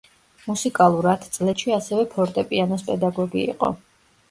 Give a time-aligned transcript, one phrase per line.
[0.45, 3.75] მუსიკალურ ათწლედში ასევე ფორტეპიანოს პედაგოგი იყო.